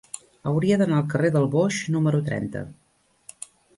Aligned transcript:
Hauria 0.51 0.77
d'anar 0.81 0.95
al 1.01 1.05
carrer 1.11 1.29
del 1.35 1.45
Boix 1.57 1.81
número 1.97 2.23
trenta. 2.31 2.65